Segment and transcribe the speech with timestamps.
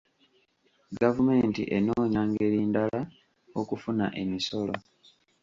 [0.99, 3.01] Gavumenti enoonya ngeri ndala
[3.59, 4.75] okufuna emisolo.